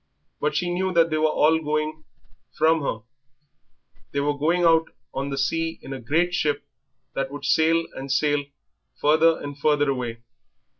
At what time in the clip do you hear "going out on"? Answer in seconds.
4.35-5.29